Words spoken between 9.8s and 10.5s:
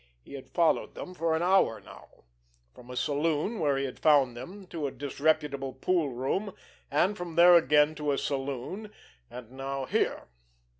here.